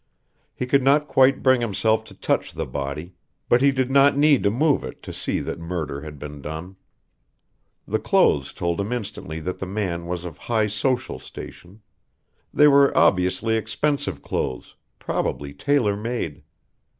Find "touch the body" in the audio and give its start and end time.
2.15-3.13